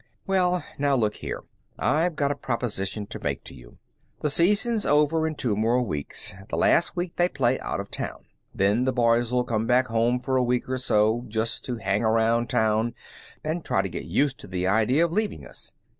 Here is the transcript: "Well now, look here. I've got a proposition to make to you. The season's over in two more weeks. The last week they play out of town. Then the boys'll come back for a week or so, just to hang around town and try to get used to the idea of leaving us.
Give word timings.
"Well 0.25 0.63
now, 0.79 0.95
look 0.95 1.17
here. 1.17 1.43
I've 1.77 2.15
got 2.15 2.31
a 2.31 2.35
proposition 2.35 3.05
to 3.05 3.19
make 3.19 3.43
to 3.43 3.53
you. 3.53 3.77
The 4.21 4.31
season's 4.31 4.83
over 4.83 5.27
in 5.27 5.35
two 5.35 5.55
more 5.55 5.83
weeks. 5.83 6.33
The 6.49 6.57
last 6.57 6.95
week 6.95 7.17
they 7.17 7.29
play 7.29 7.59
out 7.59 7.79
of 7.79 7.91
town. 7.91 8.23
Then 8.51 8.85
the 8.85 8.93
boys'll 8.93 9.43
come 9.43 9.67
back 9.67 9.89
for 9.89 10.37
a 10.37 10.43
week 10.43 10.67
or 10.67 10.79
so, 10.79 11.25
just 11.27 11.63
to 11.65 11.75
hang 11.75 12.03
around 12.03 12.49
town 12.49 12.95
and 13.43 13.63
try 13.63 13.83
to 13.83 13.89
get 13.89 14.05
used 14.05 14.39
to 14.39 14.47
the 14.47 14.65
idea 14.65 15.05
of 15.05 15.11
leaving 15.13 15.45
us. 15.45 15.71